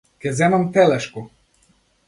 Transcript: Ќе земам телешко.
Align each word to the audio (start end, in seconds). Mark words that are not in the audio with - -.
Ќе 0.23 0.31
земам 0.39 0.65
телешко. 0.79 1.27